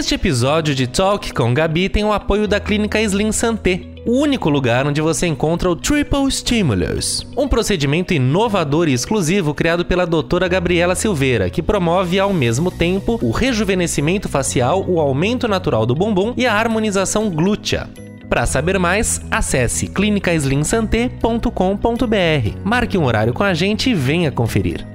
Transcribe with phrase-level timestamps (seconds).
[0.00, 4.48] Este episódio de Talk com Gabi tem o apoio da Clínica Slim Santé, o único
[4.48, 10.48] lugar onde você encontra o Triple Stimulus, um procedimento inovador e exclusivo criado pela doutora
[10.48, 16.32] Gabriela Silveira, que promove ao mesmo tempo o rejuvenescimento facial, o aumento natural do bumbum
[16.34, 17.86] e a harmonização glútea.
[18.26, 22.58] Para saber mais, acesse clinicaslimsanté.com.br.
[22.64, 24.89] Marque um horário com a gente e venha conferir.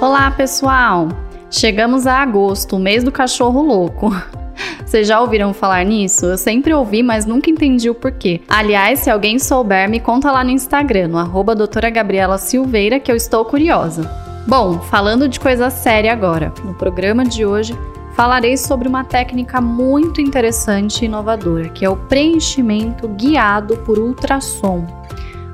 [0.00, 1.08] Olá, pessoal!
[1.50, 4.10] Chegamos a agosto, o mês do cachorro louco.
[4.82, 6.24] Vocês já ouviram falar nisso?
[6.24, 8.40] Eu sempre ouvi, mas nunca entendi o porquê.
[8.48, 13.12] Aliás, se alguém souber, me conta lá no Instagram, no arroba doutora Gabriela Silveira, que
[13.12, 14.10] eu estou curiosa.
[14.48, 17.78] Bom, falando de coisa séria agora, no programa de hoje
[18.14, 24.86] falarei sobre uma técnica muito interessante e inovadora, que é o preenchimento guiado por ultrassom,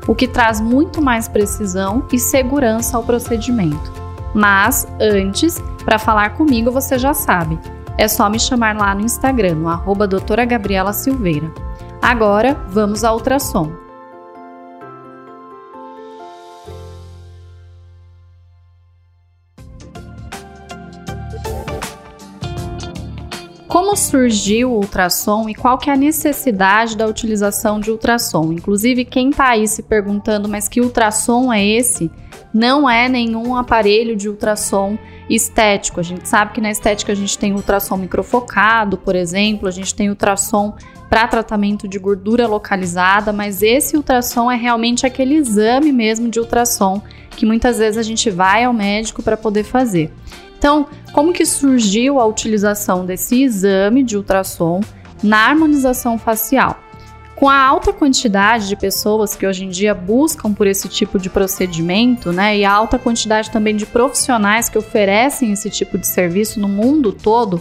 [0.07, 4.06] o que traz muito mais precisão e segurança ao procedimento.
[4.37, 7.59] Mas antes, para falar comigo, você já sabe.
[7.97, 11.51] É só me chamar lá no Instagram, no arroba doutora Gabriela Silveira.
[12.03, 13.73] Agora, vamos ao ultrassom.
[23.67, 28.53] Como surgiu o ultrassom e qual que é a necessidade da utilização de ultrassom?
[28.53, 32.11] Inclusive, quem está aí se perguntando, mas que ultrassom é esse?
[32.53, 34.99] Não é nenhum aparelho de ultrassom
[35.29, 36.01] estético.
[36.01, 39.95] A gente sabe que na estética a gente tem ultrassom microfocado, por exemplo, a gente
[39.95, 40.75] tem ultrassom
[41.09, 47.01] para tratamento de gordura localizada, mas esse ultrassom é realmente aquele exame mesmo de ultrassom
[47.31, 50.13] que muitas vezes a gente vai ao médico para poder fazer.
[50.59, 54.81] Então, como que surgiu a utilização desse exame de ultrassom
[55.23, 56.86] na harmonização facial?
[57.37, 61.29] Com a alta quantidade de pessoas que hoje em dia buscam por esse tipo de
[61.29, 66.59] procedimento, né, e a alta quantidade também de profissionais que oferecem esse tipo de serviço
[66.59, 67.61] no mundo todo,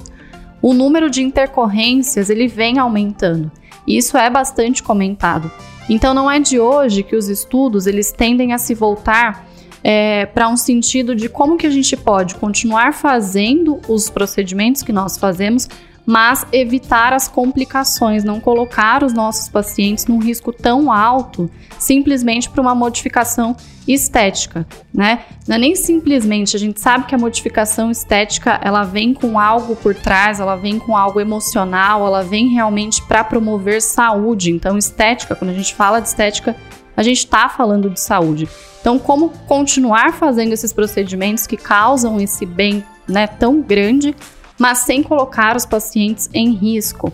[0.62, 3.52] o número de intercorrências ele vem aumentando.
[3.86, 5.52] E isso é bastante comentado.
[5.90, 9.46] Então não é de hoje que os estudos eles tendem a se voltar
[9.84, 14.94] é, para um sentido de como que a gente pode continuar fazendo os procedimentos que
[14.94, 15.68] nós fazemos,
[16.06, 21.50] mas evitar as complicações, não colocar os nossos pacientes num risco tão alto
[21.80, 23.56] simplesmente por uma modificação
[23.88, 25.26] estética, né?
[25.48, 29.76] Não é nem simplesmente, a gente sabe que a modificação estética, ela vem com algo
[29.76, 34.52] por trás, ela vem com algo emocional, ela vem realmente para promover saúde.
[34.52, 36.56] Então, estética, quando a gente fala de estética,
[36.98, 38.48] a gente está falando de saúde.
[38.82, 44.16] Então, como continuar fazendo esses procedimentos que causam esse bem né, tão grande
[44.58, 47.12] mas sem colocar os pacientes em risco.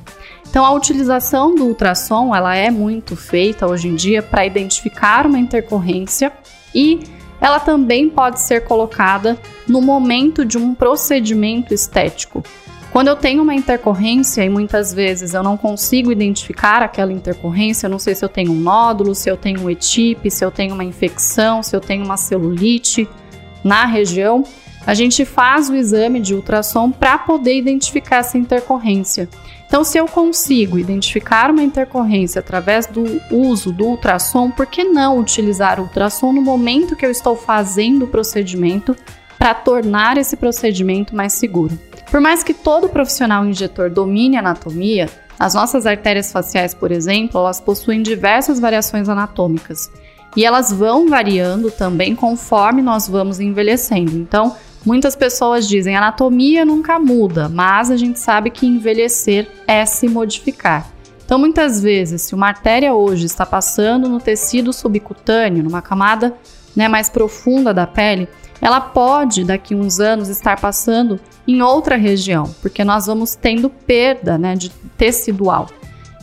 [0.49, 5.39] Então, a utilização do ultrassom ela é muito feita hoje em dia para identificar uma
[5.39, 6.31] intercorrência
[6.75, 6.99] e
[7.39, 9.37] ela também pode ser colocada
[9.67, 12.43] no momento de um procedimento estético.
[12.91, 17.89] Quando eu tenho uma intercorrência e muitas vezes eu não consigo identificar aquela intercorrência, eu
[17.89, 20.73] não sei se eu tenho um nódulo, se eu tenho um etipe, se eu tenho
[20.73, 23.07] uma infecção, se eu tenho uma celulite
[23.63, 24.43] na região,
[24.85, 29.29] a gente faz o exame de ultrassom para poder identificar essa intercorrência.
[29.67, 35.17] Então, se eu consigo identificar uma intercorrência através do uso do ultrassom, por que não
[35.17, 38.95] utilizar o ultrassom no momento que eu estou fazendo o procedimento
[39.39, 41.79] para tornar esse procedimento mais seguro?
[42.09, 45.07] Por mais que todo profissional injetor domine anatomia,
[45.39, 49.89] as nossas artérias faciais, por exemplo, elas possuem diversas variações anatômicas
[50.35, 54.17] e elas vão variando também conforme nós vamos envelhecendo.
[54.17, 54.55] Então,
[54.85, 60.87] Muitas pessoas dizem anatomia nunca muda, mas a gente sabe que envelhecer é se modificar.
[61.23, 66.35] Então, muitas vezes, se uma artéria hoje está passando no tecido subcutâneo, numa camada
[66.75, 68.27] né, mais profunda da pele,
[68.59, 74.37] ela pode, daqui uns anos, estar passando em outra região, porque nós vamos tendo perda
[74.37, 75.67] né, de tecidual.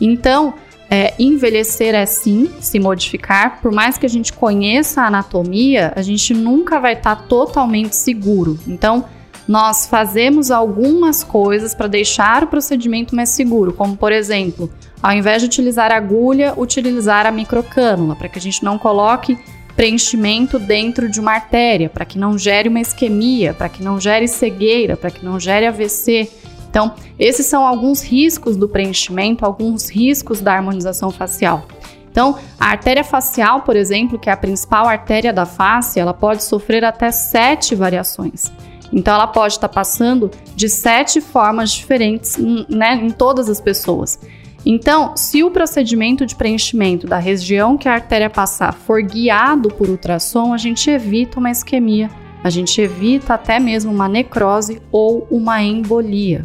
[0.01, 0.55] Então,
[0.91, 6.03] é, envelhecer é sim se modificar, por mais que a gente conheça a anatomia, a
[6.03, 8.59] gente nunca vai estar tá totalmente seguro.
[8.67, 9.05] Então,
[9.47, 14.71] nós fazemos algumas coisas para deixar o procedimento mais seguro, como por exemplo,
[15.03, 19.39] ao invés de utilizar agulha, utilizar a microcânula, para que a gente não coloque
[19.75, 24.27] preenchimento dentro de uma artéria, para que não gere uma isquemia, para que não gere
[24.27, 26.29] cegueira, para que não gere AVC.
[26.71, 31.67] Então, esses são alguns riscos do preenchimento, alguns riscos da harmonização facial.
[32.11, 36.43] Então, a artéria facial, por exemplo, que é a principal artéria da face, ela pode
[36.43, 38.51] sofrer até sete variações.
[38.93, 42.37] Então, ela pode estar passando de sete formas diferentes
[42.69, 44.19] né, em todas as pessoas.
[44.67, 49.89] Então, se o procedimento de preenchimento da região que a artéria passar for guiado por
[49.89, 52.11] ultrassom, a gente evita uma isquemia,
[52.43, 56.43] a gente evita até mesmo uma necrose ou uma embolia.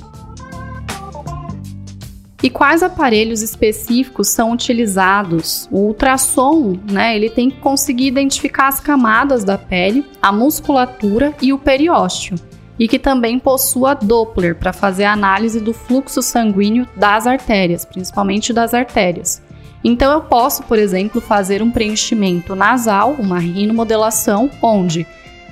[2.43, 5.65] E quais aparelhos específicos são utilizados?
[5.71, 11.53] O ultrassom, né, ele tem que conseguir identificar as camadas da pele, a musculatura e
[11.53, 12.35] o periósteo,
[12.77, 18.51] e que também possua Doppler para fazer a análise do fluxo sanguíneo das artérias, principalmente
[18.51, 19.41] das artérias.
[19.81, 25.07] Então eu posso, por exemplo, fazer um preenchimento nasal, uma rinomodelação, onde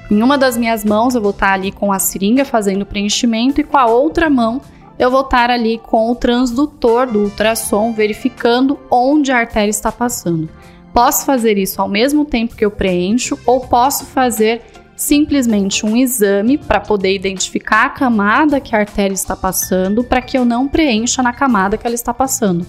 [0.09, 3.61] em uma das minhas mãos eu vou estar ali com a seringa fazendo o preenchimento
[3.61, 4.61] e com a outra mão
[5.01, 10.47] eu vou estar ali com o transdutor do ultrassom verificando onde a artéria está passando.
[10.93, 14.61] Posso fazer isso ao mesmo tempo que eu preencho ou posso fazer
[14.95, 20.37] simplesmente um exame para poder identificar a camada que a artéria está passando para que
[20.37, 22.63] eu não preencha na camada que ela está passando.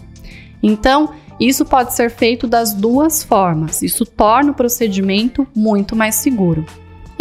[0.62, 3.82] Então, isso pode ser feito das duas formas.
[3.82, 6.64] Isso torna o procedimento muito mais seguro.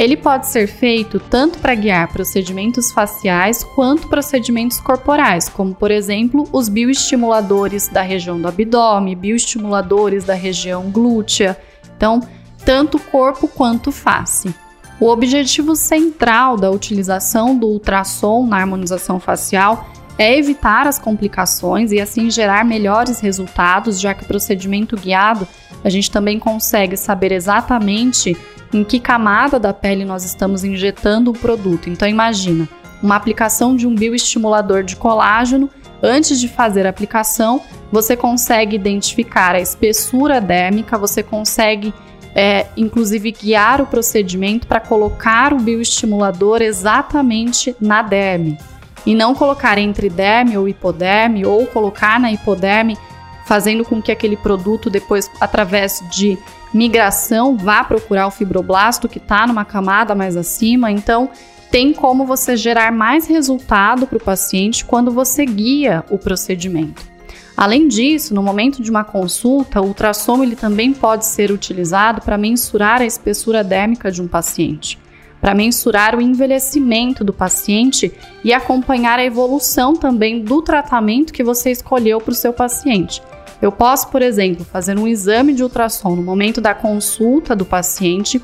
[0.01, 6.49] Ele pode ser feito tanto para guiar procedimentos faciais quanto procedimentos corporais, como por exemplo
[6.51, 11.55] os bioestimuladores da região do abdômen, bioestimuladores da região glútea.
[11.95, 12.19] Então,
[12.65, 14.51] tanto corpo quanto face.
[14.99, 19.87] O objetivo central da utilização do ultrassom na harmonização facial
[20.17, 25.47] é evitar as complicações e assim gerar melhores resultados, já que o procedimento guiado
[25.83, 28.35] a gente também consegue saber exatamente
[28.73, 31.89] em que camada da pele nós estamos injetando o produto.
[31.89, 32.67] Então imagina,
[33.01, 35.69] uma aplicação de um bioestimulador de colágeno,
[36.01, 41.93] antes de fazer a aplicação, você consegue identificar a espessura dérmica, você consegue
[42.33, 48.57] é, inclusive guiar o procedimento para colocar o bioestimulador exatamente na derme
[49.05, 52.97] e não colocar entre derme ou hipoderme ou colocar na hipoderme,
[53.45, 56.37] fazendo com que aquele produto depois, através de
[56.73, 60.91] migração vá procurar o fibroblasto que está numa camada mais acima.
[60.91, 61.29] Então,
[61.71, 67.09] tem como você gerar mais resultado para o paciente quando você guia o procedimento.
[67.55, 72.37] Além disso, no momento de uma consulta, o ultrassom ele também pode ser utilizado para
[72.37, 74.97] mensurar a espessura dérmica de um paciente,
[75.39, 78.11] para mensurar o envelhecimento do paciente
[78.43, 83.21] e acompanhar a evolução também do tratamento que você escolheu para o seu paciente.
[83.61, 88.41] Eu posso, por exemplo, fazer um exame de ultrassom no momento da consulta do paciente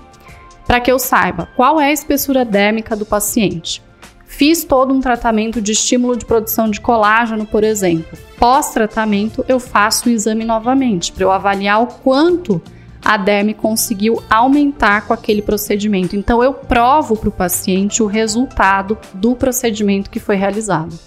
[0.65, 3.81] para que eu saiba qual é a espessura dérmica do paciente.
[4.27, 8.17] Fiz todo um tratamento de estímulo de produção de colágeno, por exemplo.
[8.37, 12.61] Pós-tratamento, eu faço o exame novamente para eu avaliar o quanto
[13.03, 16.15] a derme conseguiu aumentar com aquele procedimento.
[16.15, 21.06] Então, eu provo para o paciente o resultado do procedimento que foi realizado.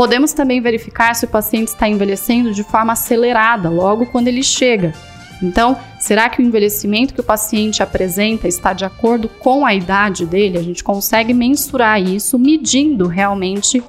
[0.00, 4.94] Podemos também verificar se o paciente está envelhecendo de forma acelerada logo quando ele chega.
[5.42, 10.24] Então, será que o envelhecimento que o paciente apresenta está de acordo com a idade
[10.24, 10.56] dele?
[10.56, 13.84] A gente consegue mensurar isso medindo realmente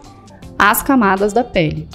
[0.60, 1.88] as camadas da pele.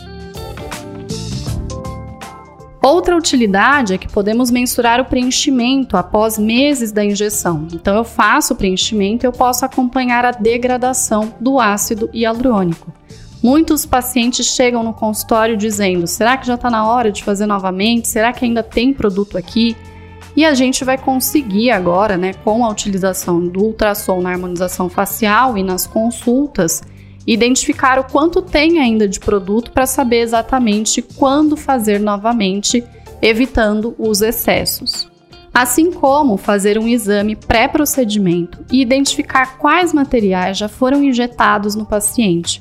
[2.83, 7.69] Outra utilidade é que podemos mensurar o preenchimento após meses da injeção.
[7.71, 12.91] Então, eu faço o preenchimento e eu posso acompanhar a degradação do ácido hialurônico.
[13.47, 18.09] Muitos pacientes chegam no consultório dizendo: será que já está na hora de fazer novamente?
[18.09, 19.77] Será que ainda tem produto aqui?
[20.35, 25.57] E a gente vai conseguir agora, né, com a utilização do ultrassom na harmonização facial
[25.57, 26.83] e nas consultas,
[27.25, 32.83] identificar o quanto tem ainda de produto para saber exatamente quando fazer novamente,
[33.23, 35.09] evitando os excessos.
[35.55, 42.61] Assim como fazer um exame pré-procedimento e identificar quais materiais já foram injetados no paciente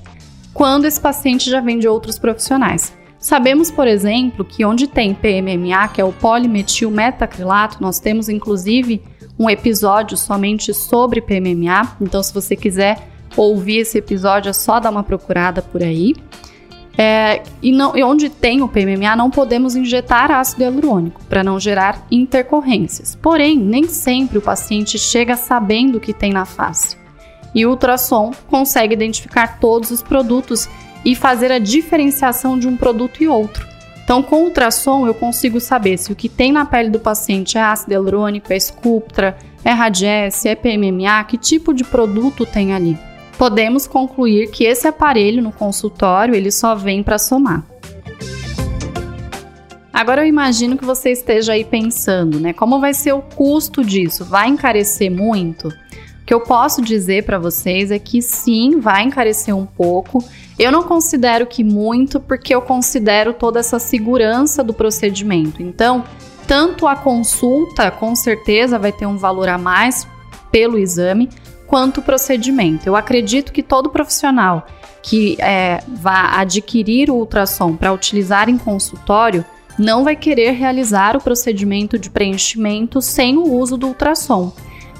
[0.55, 2.95] quando esse paciente já vem de outros profissionais.
[3.19, 9.03] Sabemos, por exemplo, que onde tem PMMA, que é o polimetil metacrilato, nós temos inclusive
[9.37, 11.97] um episódio somente sobre PMMA.
[11.99, 16.15] Então, se você quiser ouvir esse episódio, é só dar uma procurada por aí.
[16.97, 21.59] É, e, não, e onde tem o PMMA, não podemos injetar ácido hialurônico para não
[21.59, 23.13] gerar intercorrências.
[23.21, 27.03] Porém, nem sempre o paciente chega sabendo o que tem na face
[27.55, 30.69] e o ultrassom consegue identificar todos os produtos
[31.05, 33.65] e fazer a diferenciação de um produto e outro.
[34.03, 37.57] Então, com o ultrassom, eu consigo saber se o que tem na pele do paciente
[37.57, 42.97] é ácido hialurônico, é Sculptra, é Radiesse, é PMMA, que tipo de produto tem ali.
[43.37, 47.63] Podemos concluir que esse aparelho no consultório ele só vem para somar.
[49.91, 52.53] Agora eu imagino que você esteja aí pensando, né?
[52.53, 54.25] Como vai ser o custo disso?
[54.25, 55.73] Vai encarecer muito?
[56.25, 60.23] O que eu posso dizer para vocês é que sim, vai encarecer um pouco.
[60.57, 65.61] Eu não considero que muito, porque eu considero toda essa segurança do procedimento.
[65.61, 66.03] Então,
[66.47, 70.07] tanto a consulta, com certeza, vai ter um valor a mais
[70.51, 71.29] pelo exame,
[71.67, 72.87] quanto o procedimento.
[72.87, 74.65] Eu acredito que todo profissional
[75.03, 79.45] que é, vá adquirir o ultrassom para utilizar em consultório
[79.77, 84.51] não vai querer realizar o procedimento de preenchimento sem o uso do ultrassom.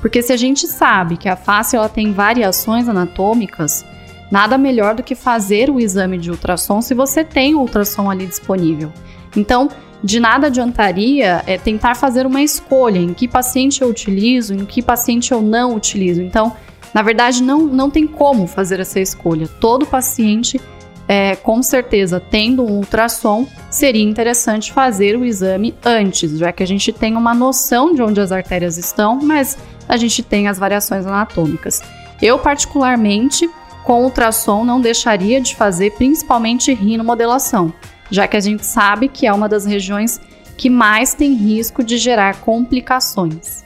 [0.05, 3.83] Porque se a gente sabe que a face ela tem variações anatômicas,
[4.29, 8.27] nada melhor do que fazer o exame de ultrassom se você tem o ultrassom ali
[8.27, 8.93] disponível.
[9.35, 9.67] Então,
[10.03, 14.79] de nada adiantaria é tentar fazer uma escolha em que paciente eu utilizo, em que
[14.79, 16.21] paciente eu não utilizo.
[16.21, 16.55] Então,
[16.93, 19.47] na verdade, não, não tem como fazer essa escolha.
[19.59, 20.61] Todo paciente
[21.07, 26.67] é, com certeza, tendo um ultrassom, seria interessante fazer o exame antes, já que a
[26.67, 31.05] gente tem uma noção de onde as artérias estão, mas a gente tem as variações
[31.05, 31.81] anatômicas.
[32.21, 33.49] Eu, particularmente,
[33.83, 37.73] com ultrassom, não deixaria de fazer principalmente rinomodelação,
[38.09, 40.19] já que a gente sabe que é uma das regiões
[40.57, 43.63] que mais tem risco de gerar complicações.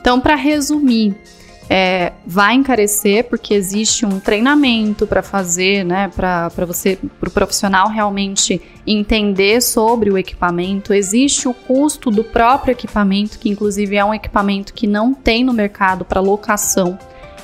[0.00, 1.14] Então, para resumir,
[1.72, 7.88] é, vai encarecer porque existe um treinamento para fazer, né, para você, para o profissional
[7.88, 10.92] realmente entender sobre o equipamento.
[10.92, 15.52] Existe o custo do próprio equipamento, que inclusive é um equipamento que não tem no
[15.52, 16.98] mercado para locação.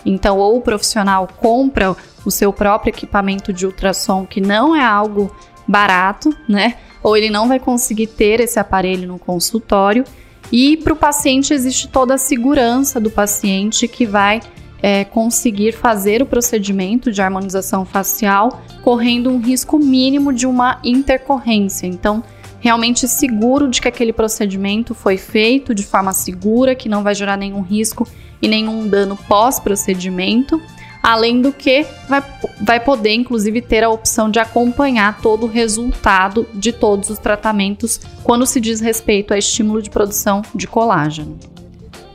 [0.05, 5.31] Então, ou o profissional compra o seu próprio equipamento de ultrassom, que não é algo
[5.69, 6.75] barato, né?
[7.01, 10.05] Ou ele não vai conseguir ter esse aparelho no consultório.
[10.53, 14.41] E para o paciente existe toda a segurança do paciente que vai
[14.83, 21.87] é, conseguir fazer o procedimento de harmonização facial correndo um risco mínimo de uma intercorrência.
[21.87, 22.23] Então,
[22.61, 27.37] realmente seguro de que aquele procedimento foi feito de forma segura, que não vai gerar
[27.37, 28.07] nenhum risco
[28.41, 30.61] e nenhum dano pós-procedimento
[31.07, 32.21] além do que vai,
[32.61, 38.01] vai poder, inclusive, ter a opção de acompanhar todo o resultado de todos os tratamentos
[38.25, 41.39] quando se diz respeito a estímulo de produção de colágeno.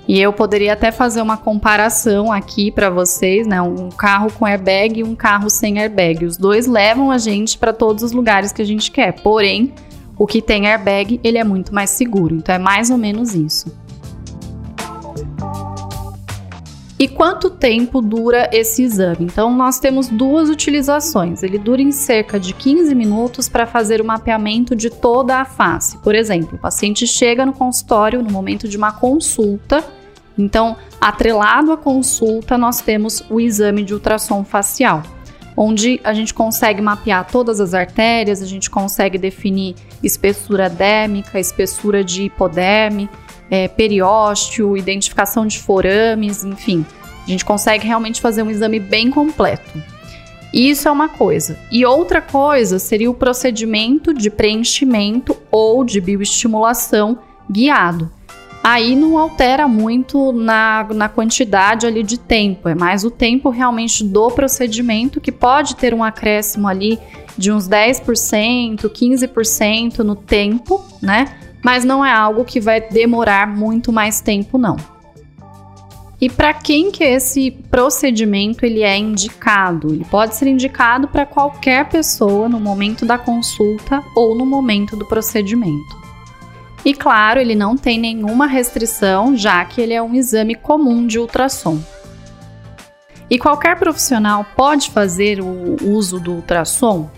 [0.06, 3.62] E eu poderia até fazer uma comparação aqui para vocês, né?
[3.62, 6.26] Um carro com airbag e um carro sem airbag.
[6.26, 9.14] Os dois levam a gente para todos os lugares que a gente quer.
[9.22, 9.74] Porém,
[10.18, 12.36] o que tem airbag, ele é muito mais seguro.
[12.36, 13.74] Então é mais ou menos isso.
[17.02, 19.26] E quanto tempo dura esse exame?
[19.26, 21.42] Então, nós temos duas utilizações.
[21.42, 25.98] Ele dura em cerca de 15 minutos para fazer o mapeamento de toda a face.
[25.98, 29.84] Por exemplo, o paciente chega no consultório no momento de uma consulta.
[30.38, 35.02] Então, atrelado à consulta, nós temos o exame de ultrassom facial,
[35.58, 42.04] onde a gente consegue mapear todas as artérias, a gente consegue definir espessura dérmica, espessura
[42.04, 43.10] de hipoderme,
[43.52, 46.86] é, periósteo, identificação de forames, enfim.
[47.26, 49.84] A gente consegue realmente fazer um exame bem completo.
[50.54, 51.60] Isso é uma coisa.
[51.70, 58.10] E outra coisa seria o procedimento de preenchimento ou de bioestimulação guiado.
[58.64, 64.04] Aí não altera muito na, na quantidade ali de tempo, é mais o tempo realmente
[64.04, 67.00] do procedimento que pode ter um acréscimo ali
[67.36, 71.40] de uns 10%, 15% no tempo, né?
[71.64, 74.78] Mas não é algo que vai demorar muito mais tempo não.
[76.22, 79.92] E para quem que esse procedimento ele é indicado?
[79.92, 85.04] Ele pode ser indicado para qualquer pessoa no momento da consulta ou no momento do
[85.06, 86.00] procedimento.
[86.86, 91.18] E claro, ele não tem nenhuma restrição, já que ele é um exame comum de
[91.18, 91.80] ultrassom.
[93.28, 97.10] E qualquer profissional pode fazer o uso do ultrassom?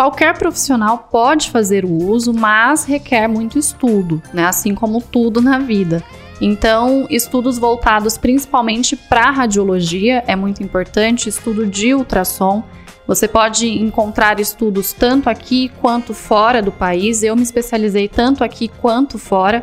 [0.00, 4.46] Qualquer profissional pode fazer o uso, mas requer muito estudo, né?
[4.46, 6.02] assim como tudo na vida.
[6.40, 12.64] Então, estudos voltados principalmente para radiologia é muito importante, estudo de ultrassom.
[13.06, 17.22] Você pode encontrar estudos tanto aqui quanto fora do país.
[17.22, 19.60] Eu me especializei tanto aqui quanto fora.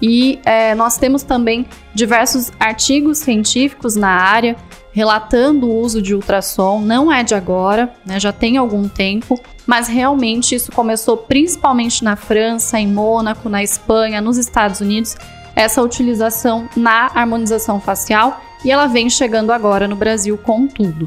[0.00, 4.56] E é, nós temos também diversos artigos científicos na área
[4.94, 6.80] relatando o uso de ultrassom.
[6.80, 12.16] Não é de agora, né, já tem algum tempo, mas realmente isso começou principalmente na
[12.16, 15.16] França, em Mônaco, na Espanha, nos Estados Unidos,
[15.56, 21.06] essa utilização na harmonização facial e ela vem chegando agora no Brasil com tudo.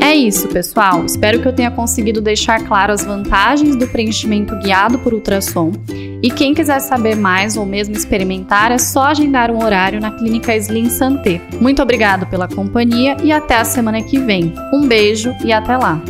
[0.00, 1.04] É isso, pessoal.
[1.04, 5.72] Espero que eu tenha conseguido deixar claro as vantagens do preenchimento guiado por ultrassom.
[6.22, 10.56] E quem quiser saber mais ou mesmo experimentar, é só agendar um horário na Clínica
[10.56, 11.40] Slim Santé.
[11.60, 14.52] Muito obrigado pela companhia e até a semana que vem.
[14.72, 16.00] Um beijo e até lá!